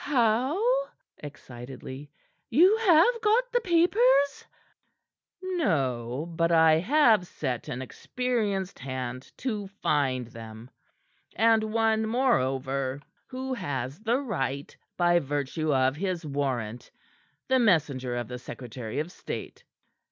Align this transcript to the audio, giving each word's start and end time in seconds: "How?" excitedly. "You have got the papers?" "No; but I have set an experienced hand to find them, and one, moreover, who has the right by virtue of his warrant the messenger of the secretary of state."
"How?" 0.07 0.87
excitedly. 1.19 2.09
"You 2.49 2.75
have 2.77 3.21
got 3.21 3.51
the 3.51 3.61
papers?" 3.61 4.45
"No; 5.43 6.25
but 6.35 6.51
I 6.51 6.79
have 6.79 7.27
set 7.27 7.67
an 7.67 7.83
experienced 7.83 8.79
hand 8.79 9.31
to 9.37 9.67
find 9.67 10.25
them, 10.29 10.71
and 11.35 11.65
one, 11.65 12.07
moreover, 12.07 12.99
who 13.27 13.53
has 13.53 13.99
the 13.99 14.17
right 14.17 14.75
by 14.97 15.19
virtue 15.19 15.71
of 15.71 15.95
his 15.97 16.25
warrant 16.25 16.89
the 17.47 17.59
messenger 17.59 18.15
of 18.15 18.27
the 18.27 18.39
secretary 18.39 18.97
of 18.97 19.11
state." 19.11 19.63